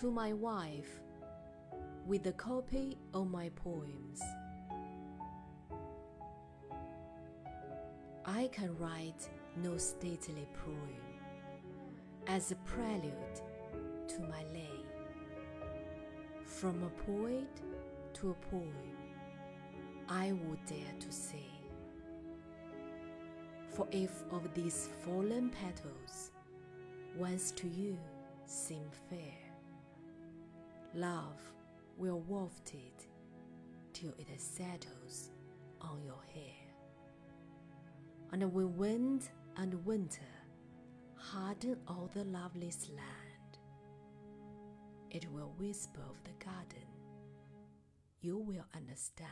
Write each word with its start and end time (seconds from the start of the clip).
to 0.00 0.10
my 0.10 0.30
wife 0.34 1.00
with 2.06 2.26
a 2.26 2.32
copy 2.32 2.98
of 3.14 3.30
my 3.30 3.48
poems. 3.54 4.20
I 8.26 8.50
can 8.52 8.76
write 8.76 9.26
no 9.56 9.78
stately 9.78 10.46
proem 10.52 11.00
as 12.26 12.50
a 12.50 12.56
prelude 12.56 13.40
to 14.08 14.20
my 14.20 14.44
lay. 14.52 14.84
From 16.44 16.82
a 16.82 16.90
poet 17.10 17.48
to 18.14 18.32
a 18.32 18.34
poem, 18.50 18.96
I 20.10 20.32
would 20.32 20.62
dare 20.66 20.94
to 21.00 21.10
say. 21.10 21.48
For 23.70 23.86
if 23.92 24.24
of 24.30 24.52
these 24.52 24.90
fallen 25.02 25.48
petals, 25.48 26.32
once 27.16 27.50
to 27.52 27.66
you 27.66 27.96
seem 28.44 28.90
fair, 29.08 29.45
love 30.96 31.40
will 31.96 32.20
waft 32.20 32.72
it 32.74 33.06
till 33.92 34.14
it 34.18 34.28
settles 34.40 35.30
on 35.80 36.02
your 36.02 36.22
hair. 36.34 36.66
And 38.32 38.52
when 38.52 38.76
wind 38.76 39.28
and 39.56 39.84
winter 39.84 40.20
harden 41.16 41.76
all 41.86 42.10
the 42.12 42.24
loveliest 42.24 42.90
land, 42.90 43.58
it 45.10 45.30
will 45.30 45.54
whisper 45.58 46.00
of 46.00 46.22
the 46.24 46.44
garden, 46.44 46.88
you 48.20 48.38
will 48.38 48.64
understand. 48.74 49.30